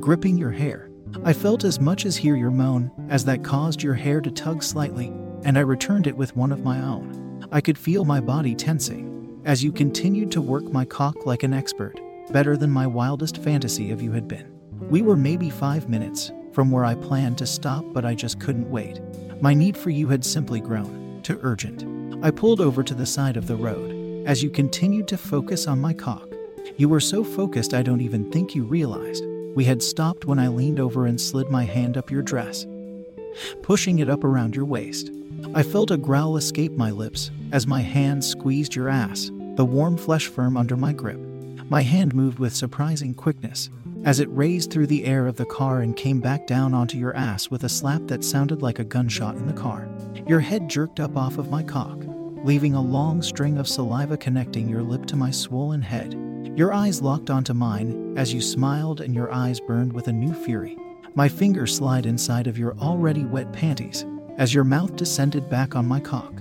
Gripping 0.00 0.36
your 0.36 0.50
hair, 0.50 0.90
I 1.24 1.32
felt 1.32 1.64
as 1.64 1.80
much 1.80 2.06
as 2.06 2.16
hear 2.16 2.36
your 2.36 2.50
moan 2.50 2.90
as 3.08 3.24
that 3.24 3.42
caused 3.42 3.82
your 3.82 3.94
hair 3.94 4.20
to 4.20 4.30
tug 4.30 4.62
slightly, 4.62 5.12
and 5.44 5.58
I 5.58 5.62
returned 5.62 6.06
it 6.06 6.16
with 6.16 6.36
one 6.36 6.52
of 6.52 6.62
my 6.62 6.80
own. 6.80 7.46
I 7.50 7.60
could 7.60 7.78
feel 7.78 8.04
my 8.04 8.20
body 8.20 8.54
tensing 8.54 9.40
as 9.44 9.64
you 9.64 9.72
continued 9.72 10.30
to 10.32 10.42
work 10.42 10.64
my 10.64 10.84
cock 10.84 11.24
like 11.24 11.42
an 11.42 11.54
expert, 11.54 11.98
better 12.30 12.56
than 12.56 12.70
my 12.70 12.86
wildest 12.86 13.38
fantasy 13.38 13.90
of 13.90 14.02
you 14.02 14.12
had 14.12 14.28
been. 14.28 14.52
We 14.90 15.02
were 15.02 15.16
maybe 15.16 15.50
five 15.50 15.88
minutes 15.88 16.30
from 16.52 16.70
where 16.70 16.84
I 16.84 16.94
planned 16.94 17.38
to 17.38 17.46
stop, 17.46 17.84
but 17.92 18.04
I 18.04 18.14
just 18.14 18.40
couldn't 18.40 18.70
wait. 18.70 19.00
My 19.40 19.54
need 19.54 19.76
for 19.76 19.90
you 19.90 20.08
had 20.08 20.24
simply 20.24 20.60
grown 20.60 21.20
to 21.22 21.38
urgent. 21.42 21.97
I 22.20 22.32
pulled 22.32 22.60
over 22.60 22.82
to 22.82 22.94
the 22.94 23.06
side 23.06 23.36
of 23.36 23.46
the 23.46 23.54
road 23.54 24.26
as 24.26 24.42
you 24.42 24.50
continued 24.50 25.06
to 25.06 25.16
focus 25.16 25.68
on 25.68 25.80
my 25.80 25.94
cock. 25.94 26.28
You 26.76 26.88
were 26.88 26.98
so 26.98 27.22
focused, 27.22 27.72
I 27.72 27.82
don't 27.82 28.00
even 28.00 28.28
think 28.32 28.56
you 28.56 28.64
realized. 28.64 29.24
We 29.54 29.64
had 29.64 29.80
stopped 29.80 30.24
when 30.24 30.40
I 30.40 30.48
leaned 30.48 30.80
over 30.80 31.06
and 31.06 31.20
slid 31.20 31.48
my 31.48 31.62
hand 31.62 31.96
up 31.96 32.10
your 32.10 32.22
dress, 32.22 32.66
pushing 33.62 34.00
it 34.00 34.10
up 34.10 34.24
around 34.24 34.56
your 34.56 34.64
waist. 34.64 35.12
I 35.54 35.62
felt 35.62 35.92
a 35.92 35.96
growl 35.96 36.36
escape 36.36 36.72
my 36.72 36.90
lips 36.90 37.30
as 37.52 37.68
my 37.68 37.82
hand 37.82 38.24
squeezed 38.24 38.74
your 38.74 38.88
ass, 38.88 39.30
the 39.54 39.64
warm 39.64 39.96
flesh 39.96 40.26
firm 40.26 40.56
under 40.56 40.76
my 40.76 40.92
grip. 40.92 41.20
My 41.70 41.82
hand 41.82 42.16
moved 42.16 42.40
with 42.40 42.52
surprising 42.52 43.14
quickness, 43.14 43.70
as 44.04 44.20
it 44.20 44.28
raised 44.30 44.70
through 44.70 44.86
the 44.86 45.04
air 45.04 45.26
of 45.26 45.36
the 45.36 45.44
car 45.44 45.80
and 45.80 45.96
came 45.96 46.20
back 46.20 46.46
down 46.46 46.74
onto 46.74 46.96
your 46.96 47.14
ass 47.16 47.50
with 47.50 47.64
a 47.64 47.68
slap 47.68 48.02
that 48.06 48.24
sounded 48.24 48.62
like 48.62 48.78
a 48.78 48.84
gunshot 48.84 49.36
in 49.36 49.46
the 49.46 49.52
car. 49.52 49.88
Your 50.26 50.40
head 50.40 50.68
jerked 50.68 51.00
up 51.00 51.16
off 51.16 51.38
of 51.38 51.50
my 51.50 51.62
cock, 51.62 51.98
leaving 52.44 52.74
a 52.74 52.80
long 52.80 53.22
string 53.22 53.58
of 53.58 53.68
saliva 53.68 54.16
connecting 54.16 54.68
your 54.68 54.82
lip 54.82 55.06
to 55.06 55.16
my 55.16 55.30
swollen 55.30 55.82
head. 55.82 56.14
Your 56.56 56.72
eyes 56.72 57.02
locked 57.02 57.30
onto 57.30 57.54
mine 57.54 58.16
as 58.16 58.32
you 58.32 58.40
smiled, 58.40 59.00
and 59.00 59.14
your 59.14 59.32
eyes 59.32 59.60
burned 59.60 59.92
with 59.92 60.08
a 60.08 60.12
new 60.12 60.34
fury. 60.34 60.76
My 61.14 61.28
fingers 61.28 61.74
slide 61.74 62.06
inside 62.06 62.46
of 62.46 62.58
your 62.58 62.76
already 62.78 63.24
wet 63.24 63.52
panties 63.52 64.04
as 64.38 64.54
your 64.54 64.64
mouth 64.64 64.96
descended 64.96 65.48
back 65.50 65.76
on 65.76 65.86
my 65.86 66.00
cock. 66.00 66.32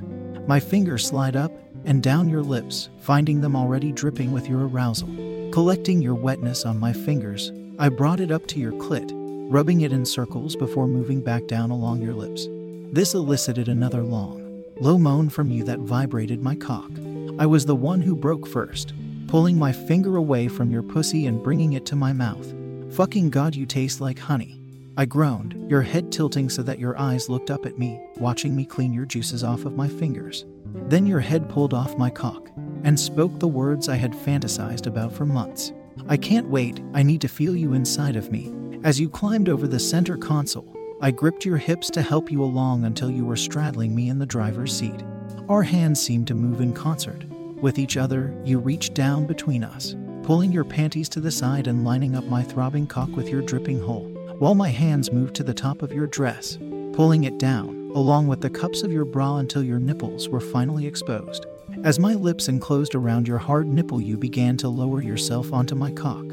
My 0.48 0.60
fingers 0.60 1.06
slide 1.06 1.36
up 1.36 1.52
and 1.86 2.02
down 2.02 2.30
your 2.30 2.44
lips, 2.44 2.90
finding 3.00 3.42
them 3.42 3.56
already 3.56 3.92
dripping 3.92 4.32
with 4.32 4.48
your 4.48 4.68
arousal. 4.68 5.27
Collecting 5.58 6.04
your 6.04 6.14
wetness 6.14 6.66
on 6.66 6.80
my 6.80 6.94
fingers, 6.94 7.52
I 7.80 7.90
brought 7.90 8.20
it 8.20 8.30
up 8.30 8.46
to 8.46 8.60
your 8.60 8.74
clit, 8.74 9.10
rubbing 9.52 9.82
it 9.82 9.92
in 9.92 10.06
circles 10.06 10.56
before 10.56 10.88
moving 10.88 11.20
back 11.20 11.48
down 11.48 11.72
along 11.72 12.00
your 12.00 12.14
lips. 12.14 12.48
This 12.94 13.16
elicited 13.16 13.68
another 13.68 14.04
long, 14.04 14.64
low 14.80 15.00
moan 15.00 15.30
from 15.30 15.50
you 15.50 15.64
that 15.64 15.80
vibrated 15.80 16.44
my 16.44 16.54
cock. 16.54 16.92
I 17.40 17.48
was 17.48 17.66
the 17.66 17.76
one 17.76 18.02
who 18.02 18.16
broke 18.16 18.46
first, 18.46 18.94
pulling 19.26 19.58
my 19.58 19.72
finger 19.72 20.18
away 20.18 20.48
from 20.48 20.70
your 20.70 20.84
pussy 20.84 21.26
and 21.26 21.42
bringing 21.42 21.74
it 21.74 21.88
to 21.88 21.96
my 21.96 22.14
mouth. 22.14 22.54
Fucking 22.94 23.32
God, 23.32 23.56
you 23.56 23.66
taste 23.66 24.00
like 24.00 24.20
honey. 24.20 24.62
I 24.96 25.06
groaned, 25.06 25.72
your 25.72 25.82
head 25.82 26.12
tilting 26.12 26.52
so 26.52 26.62
that 26.62 26.78
your 26.78 26.96
eyes 27.00 27.30
looked 27.30 27.50
up 27.50 27.66
at 27.66 27.80
me, 27.80 28.00
watching 28.18 28.56
me 28.56 28.64
clean 28.64 28.94
your 28.94 29.06
juices 29.06 29.44
off 29.44 29.66
of 29.66 29.76
my 29.76 29.88
fingers. 29.88 30.46
Then 30.88 31.08
your 31.08 31.22
head 31.22 31.50
pulled 31.50 31.74
off 31.74 31.98
my 31.98 32.12
cock 32.12 32.48
and 32.84 33.00
spoke 33.00 33.40
the 33.40 33.48
words 33.48 33.90
I 33.90 33.96
had 33.96 34.14
fantasized 34.14 34.88
about 34.88 35.12
for 35.12 35.26
months. 35.26 35.74
I 36.08 36.18
can't 36.18 36.50
wait, 36.50 36.82
I 36.94 37.04
need 37.04 37.22
to 37.22 37.28
feel 37.28 37.56
you 37.56 37.74
inside 37.74 38.16
of 38.16 38.32
me. 38.32 38.52
As 38.84 39.00
you 39.00 39.10
climbed 39.10 39.50
over 39.50 39.68
the 39.68 39.80
center 39.80 40.18
console, 40.18 40.74
I 41.02 41.12
gripped 41.12 41.46
your 41.46 41.58
hips 41.58 41.90
to 41.92 42.02
help 42.02 42.32
you 42.32 42.44
along 42.44 42.86
until 42.86 43.12
you 43.12 43.26
were 43.26 43.36
straddling 43.36 43.96
me 43.96 44.10
in 44.10 44.20
the 44.20 44.26
driver's 44.26 44.76
seat. 44.76 45.04
Our 45.50 45.64
hands 45.64 46.02
seemed 46.02 46.28
to 46.28 46.36
move 46.36 46.62
in 46.62 46.74
concert. 46.74 47.24
With 47.62 47.80
each 47.80 47.98
other, 47.98 48.34
you 48.44 48.60
reached 48.60 48.94
down 48.94 49.26
between 49.26 49.64
us, 49.64 49.96
pulling 50.24 50.52
your 50.52 50.64
panties 50.64 51.10
to 51.10 51.20
the 51.20 51.32
side 51.32 51.68
and 51.68 51.84
lining 51.84 52.16
up 52.16 52.26
my 52.26 52.44
throbbing 52.44 52.88
cock 52.88 53.10
with 53.16 53.30
your 53.30 53.42
dripping 53.42 53.80
hole 53.80 54.14
while 54.40 54.54
my 54.54 54.70
hands 54.70 55.12
moved 55.12 55.36
to 55.36 55.44
the 55.44 55.54
top 55.54 55.82
of 55.82 55.92
your 55.92 56.06
dress, 56.06 56.58
pulling 56.94 57.24
it 57.24 57.40
down, 57.40 57.92
along 57.96 58.28
with 58.28 58.40
the 58.42 58.50
cups 58.50 58.84
of 58.84 58.92
your 58.92 59.06
bra 59.06 59.38
until 59.38 59.64
your 59.64 59.80
nipples 59.80 60.30
were 60.30 60.40
finally 60.40 60.86
exposed. 60.86 61.48
As 61.84 62.00
my 62.00 62.16
lips 62.16 62.50
enclosed 62.50 62.96
around 62.96 63.28
your 63.28 63.38
hard 63.38 63.68
nipple, 63.68 64.02
you 64.02 64.18
began 64.18 64.58
to 64.58 64.68
lower 64.68 65.02
yourself 65.02 65.54
onto 65.54 65.76
my 65.76 65.92
cock. 65.92 66.26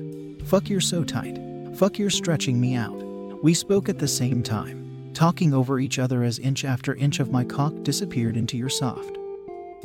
Fuck, 0.45 0.69
you're 0.69 0.81
so 0.81 1.05
tight. 1.05 1.39
Fuck, 1.77 1.99
you're 1.99 2.11
stretching 2.11 2.61
me 2.61 2.75
out. 2.75 2.97
We 3.43 3.53
spoke 3.53 3.89
at 3.89 3.99
the 3.99 4.09
same 4.09 4.43
time, 4.43 5.11
talking 5.13 5.53
over 5.53 5.79
each 5.79 5.99
other 5.99 6.23
as 6.25 6.39
inch 6.39 6.65
after 6.65 6.95
inch 6.95 7.21
of 7.21 7.31
my 7.31 7.45
cock 7.45 7.75
disappeared 7.83 8.37
into 8.37 8.57
your 8.57 8.71
soft, 8.71 9.19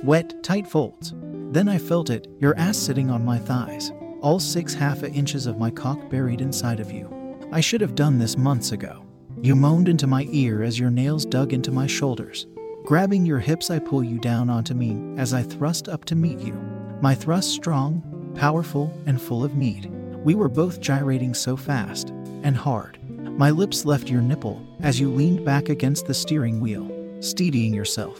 wet, 0.01 0.41
tight 0.43 0.65
folds. 0.65 1.13
Then 1.51 1.67
I 1.67 1.77
felt 1.77 2.09
it, 2.09 2.27
your 2.39 2.57
ass 2.57 2.77
sitting 2.77 3.09
on 3.09 3.25
my 3.25 3.37
thighs, 3.37 3.91
all 4.21 4.39
six 4.39 4.73
half 4.73 5.03
a 5.03 5.11
inches 5.11 5.45
of 5.45 5.59
my 5.59 5.69
cock 5.69 6.09
buried 6.09 6.41
inside 6.41 6.79
of 6.79 6.91
you. 6.91 7.37
I 7.51 7.59
should 7.59 7.81
have 7.81 7.95
done 7.95 8.17
this 8.17 8.37
months 8.37 8.71
ago. 8.71 9.05
You 9.41 9.55
moaned 9.55 9.89
into 9.89 10.07
my 10.07 10.25
ear 10.31 10.63
as 10.63 10.79
your 10.79 10.89
nails 10.89 11.25
dug 11.25 11.53
into 11.53 11.71
my 11.71 11.85
shoulders. 11.85 12.47
Grabbing 12.89 13.23
your 13.23 13.37
hips, 13.37 13.69
I 13.69 13.77
pull 13.77 14.03
you 14.03 14.17
down 14.17 14.49
onto 14.49 14.73
me 14.73 15.13
as 15.15 15.31
I 15.31 15.43
thrust 15.43 15.87
up 15.87 16.05
to 16.05 16.15
meet 16.15 16.39
you. 16.39 16.53
My 17.03 17.13
thrust 17.13 17.51
strong, 17.51 18.01
powerful, 18.33 18.91
and 19.05 19.21
full 19.21 19.43
of 19.43 19.53
need. 19.53 19.91
We 20.25 20.33
were 20.33 20.49
both 20.49 20.81
gyrating 20.81 21.35
so 21.35 21.55
fast 21.55 22.09
and 22.41 22.57
hard. 22.57 22.97
My 23.37 23.51
lips 23.51 23.85
left 23.85 24.09
your 24.09 24.23
nipple 24.23 24.65
as 24.79 24.99
you 24.99 25.07
leaned 25.11 25.45
back 25.45 25.69
against 25.69 26.07
the 26.07 26.15
steering 26.15 26.59
wheel, 26.61 26.89
steadying 27.19 27.75
yourself, 27.75 28.19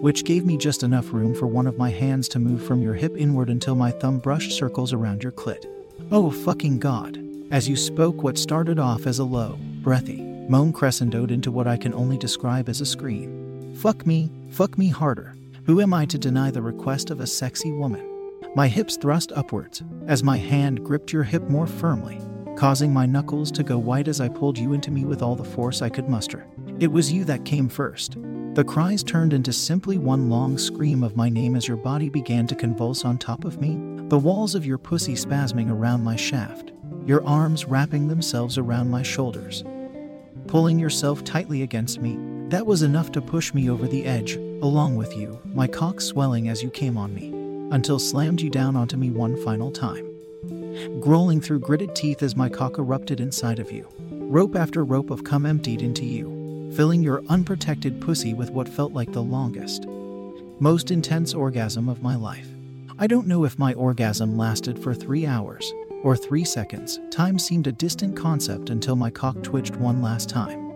which 0.00 0.24
gave 0.24 0.46
me 0.46 0.56
just 0.56 0.82
enough 0.82 1.12
room 1.12 1.34
for 1.34 1.46
one 1.46 1.66
of 1.66 1.76
my 1.76 1.90
hands 1.90 2.26
to 2.28 2.38
move 2.38 2.66
from 2.66 2.80
your 2.80 2.94
hip 2.94 3.14
inward 3.18 3.50
until 3.50 3.74
my 3.74 3.90
thumb 3.90 4.18
brushed 4.18 4.52
circles 4.52 4.94
around 4.94 5.22
your 5.22 5.32
clit. 5.32 5.66
Oh, 6.10 6.30
fucking 6.30 6.78
God. 6.78 7.22
As 7.50 7.68
you 7.68 7.76
spoke 7.76 8.22
what 8.22 8.38
started 8.38 8.78
off 8.78 9.06
as 9.06 9.18
a 9.18 9.24
low, 9.24 9.58
breathy 9.82 10.22
moan 10.48 10.72
crescendoed 10.72 11.30
into 11.30 11.50
what 11.50 11.66
I 11.66 11.76
can 11.76 11.92
only 11.92 12.16
describe 12.16 12.70
as 12.70 12.80
a 12.80 12.86
scream. 12.86 13.37
Fuck 13.78 14.08
me, 14.08 14.32
fuck 14.50 14.76
me 14.76 14.88
harder. 14.88 15.36
Who 15.66 15.80
am 15.80 15.94
I 15.94 16.04
to 16.06 16.18
deny 16.18 16.50
the 16.50 16.60
request 16.60 17.10
of 17.10 17.20
a 17.20 17.28
sexy 17.28 17.70
woman? 17.70 18.04
My 18.56 18.66
hips 18.66 18.96
thrust 18.96 19.30
upwards 19.36 19.84
as 20.08 20.24
my 20.24 20.36
hand 20.36 20.84
gripped 20.84 21.12
your 21.12 21.22
hip 21.22 21.44
more 21.44 21.68
firmly, 21.68 22.20
causing 22.56 22.92
my 22.92 23.06
knuckles 23.06 23.52
to 23.52 23.62
go 23.62 23.78
white 23.78 24.08
as 24.08 24.20
I 24.20 24.30
pulled 24.30 24.58
you 24.58 24.72
into 24.72 24.90
me 24.90 25.04
with 25.04 25.22
all 25.22 25.36
the 25.36 25.44
force 25.44 25.80
I 25.80 25.90
could 25.90 26.08
muster. 26.08 26.44
It 26.80 26.90
was 26.90 27.12
you 27.12 27.24
that 27.26 27.44
came 27.44 27.68
first. 27.68 28.16
The 28.54 28.64
cries 28.64 29.04
turned 29.04 29.32
into 29.32 29.52
simply 29.52 29.96
one 29.96 30.28
long 30.28 30.58
scream 30.58 31.04
of 31.04 31.16
my 31.16 31.28
name 31.28 31.54
as 31.54 31.68
your 31.68 31.76
body 31.76 32.08
began 32.08 32.48
to 32.48 32.56
convulse 32.56 33.04
on 33.04 33.16
top 33.16 33.44
of 33.44 33.60
me, 33.60 33.78
the 34.08 34.18
walls 34.18 34.56
of 34.56 34.66
your 34.66 34.78
pussy 34.78 35.14
spasming 35.14 35.70
around 35.70 36.02
my 36.02 36.16
shaft 36.16 36.72
your 37.06 37.24
arms 37.24 37.64
wrapping 37.64 38.08
themselves 38.08 38.58
around 38.58 38.90
my 38.90 39.02
shoulders. 39.02 39.64
Pulling 40.46 40.78
yourself 40.78 41.24
tightly 41.24 41.62
against 41.62 42.02
me, 42.02 42.18
that 42.50 42.66
was 42.66 42.82
enough 42.82 43.12
to 43.12 43.20
push 43.20 43.52
me 43.52 43.68
over 43.68 43.86
the 43.86 44.04
edge, 44.06 44.36
along 44.62 44.96
with 44.96 45.14
you, 45.16 45.38
my 45.54 45.66
cock 45.66 46.00
swelling 46.00 46.48
as 46.48 46.62
you 46.62 46.70
came 46.70 46.96
on 46.96 47.14
me, 47.14 47.28
until 47.70 47.98
slammed 47.98 48.40
you 48.40 48.48
down 48.48 48.74
onto 48.74 48.96
me 48.96 49.10
one 49.10 49.36
final 49.44 49.70
time. 49.70 50.04
Growling 51.00 51.40
through 51.40 51.58
gritted 51.58 51.94
teeth 51.94 52.22
as 52.22 52.36
my 52.36 52.48
cock 52.48 52.78
erupted 52.78 53.20
inside 53.20 53.58
of 53.58 53.70
you. 53.70 53.86
Rope 54.10 54.56
after 54.56 54.84
rope 54.84 55.10
of 55.10 55.24
cum 55.24 55.44
emptied 55.44 55.82
into 55.82 56.06
you, 56.06 56.72
filling 56.74 57.02
your 57.02 57.22
unprotected 57.28 58.00
pussy 58.00 58.32
with 58.32 58.50
what 58.50 58.68
felt 58.68 58.92
like 58.92 59.12
the 59.12 59.22
longest, 59.22 59.86
most 60.58 60.90
intense 60.90 61.34
orgasm 61.34 61.88
of 61.88 62.02
my 62.02 62.16
life. 62.16 62.48
I 62.98 63.06
don't 63.06 63.26
know 63.26 63.44
if 63.44 63.58
my 63.58 63.74
orgasm 63.74 64.36
lasted 64.36 64.78
for 64.78 64.94
three 64.94 65.26
hours, 65.26 65.72
or 66.02 66.16
three 66.16 66.44
seconds, 66.44 66.98
time 67.10 67.38
seemed 67.38 67.66
a 67.66 67.72
distant 67.72 68.16
concept 68.16 68.70
until 68.70 68.96
my 68.96 69.10
cock 69.10 69.42
twitched 69.42 69.76
one 69.76 70.00
last 70.00 70.28
time, 70.28 70.67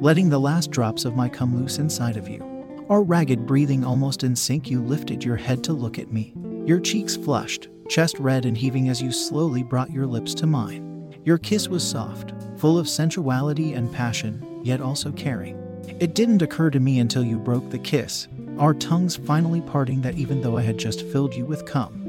letting 0.00 0.28
the 0.28 0.38
last 0.38 0.70
drops 0.70 1.04
of 1.04 1.16
my 1.16 1.28
come 1.28 1.56
loose 1.56 1.78
inside 1.78 2.16
of 2.16 2.28
you. 2.28 2.44
Our 2.88 3.02
ragged 3.02 3.46
breathing 3.46 3.84
almost 3.84 4.22
in 4.22 4.36
sync, 4.36 4.70
you 4.70 4.80
lifted 4.80 5.24
your 5.24 5.36
head 5.36 5.64
to 5.64 5.72
look 5.72 5.98
at 5.98 6.12
me. 6.12 6.34
Your 6.66 6.78
cheeks 6.78 7.16
flushed, 7.16 7.68
chest 7.88 8.16
red 8.20 8.44
and 8.44 8.56
heaving 8.56 8.88
as 8.88 9.02
you 9.02 9.10
slowly 9.10 9.64
brought 9.64 9.90
your 9.90 10.06
lips 10.06 10.34
to 10.34 10.46
mine. 10.46 11.12
Your 11.24 11.36
kiss 11.36 11.68
was 11.68 11.88
soft, 11.88 12.32
full 12.56 12.78
of 12.78 12.88
sensuality 12.88 13.72
and 13.72 13.92
passion, 13.92 14.60
yet 14.62 14.80
also 14.80 15.10
caring. 15.10 15.56
It 15.98 16.14
didn't 16.14 16.42
occur 16.42 16.70
to 16.70 16.80
me 16.80 17.00
until 17.00 17.24
you 17.24 17.38
broke 17.38 17.68
the 17.70 17.78
kiss, 17.78 18.28
our 18.58 18.74
tongues 18.74 19.16
finally 19.16 19.62
parting 19.62 20.00
that 20.02 20.16
even 20.16 20.40
though 20.40 20.56
I 20.56 20.62
had 20.62 20.78
just 20.78 21.02
filled 21.06 21.34
you 21.34 21.44
with 21.44 21.66
cum 21.66 22.04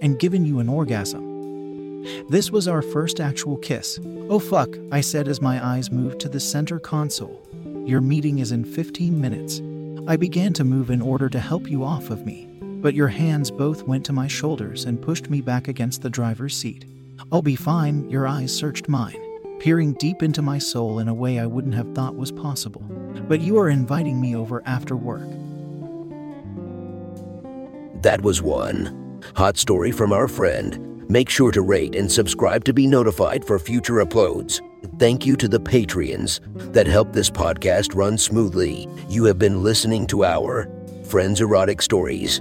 and 0.00 0.20
given 0.20 0.44
you 0.44 0.60
an 0.60 0.68
orgasm, 0.68 1.31
this 2.28 2.50
was 2.50 2.68
our 2.68 2.82
first 2.82 3.20
actual 3.20 3.56
kiss. 3.56 4.00
Oh 4.28 4.38
fuck, 4.38 4.76
I 4.90 5.00
said 5.00 5.28
as 5.28 5.40
my 5.40 5.64
eyes 5.64 5.90
moved 5.90 6.20
to 6.20 6.28
the 6.28 6.40
center 6.40 6.78
console. 6.78 7.46
Your 7.86 8.00
meeting 8.00 8.38
is 8.38 8.52
in 8.52 8.64
15 8.64 9.20
minutes. 9.20 9.60
I 10.08 10.16
began 10.16 10.52
to 10.54 10.64
move 10.64 10.90
in 10.90 11.00
order 11.00 11.28
to 11.28 11.38
help 11.38 11.70
you 11.70 11.84
off 11.84 12.10
of 12.10 12.26
me, 12.26 12.48
but 12.60 12.94
your 12.94 13.08
hands 13.08 13.50
both 13.50 13.84
went 13.84 14.04
to 14.06 14.12
my 14.12 14.26
shoulders 14.26 14.84
and 14.84 15.00
pushed 15.00 15.30
me 15.30 15.40
back 15.40 15.68
against 15.68 16.02
the 16.02 16.10
driver's 16.10 16.56
seat. 16.56 16.84
I'll 17.30 17.42
be 17.42 17.56
fine, 17.56 18.10
your 18.10 18.26
eyes 18.26 18.52
searched 18.54 18.88
mine, 18.88 19.20
peering 19.60 19.92
deep 19.94 20.22
into 20.22 20.42
my 20.42 20.58
soul 20.58 20.98
in 20.98 21.08
a 21.08 21.14
way 21.14 21.38
I 21.38 21.46
wouldn't 21.46 21.74
have 21.74 21.94
thought 21.94 22.16
was 22.16 22.32
possible. 22.32 22.82
But 23.28 23.40
you 23.40 23.58
are 23.58 23.68
inviting 23.68 24.20
me 24.20 24.34
over 24.34 24.62
after 24.66 24.96
work. 24.96 25.28
That 28.02 28.22
was 28.22 28.42
one. 28.42 29.20
Hot 29.36 29.56
story 29.56 29.92
from 29.92 30.12
our 30.12 30.26
friend. 30.26 30.91
Make 31.12 31.28
sure 31.28 31.52
to 31.52 31.60
rate 31.60 31.94
and 31.94 32.10
subscribe 32.10 32.64
to 32.64 32.72
be 32.72 32.86
notified 32.86 33.44
for 33.44 33.58
future 33.58 33.96
uploads. 33.96 34.62
Thank 34.98 35.26
you 35.26 35.36
to 35.36 35.46
the 35.46 35.60
Patreons 35.60 36.40
that 36.72 36.86
help 36.86 37.12
this 37.12 37.28
podcast 37.28 37.94
run 37.94 38.16
smoothly. 38.16 38.88
You 39.10 39.24
have 39.24 39.38
been 39.38 39.62
listening 39.62 40.06
to 40.06 40.24
our 40.24 40.70
Friends 41.04 41.42
Erotic 41.42 41.82
Stories. 41.82 42.40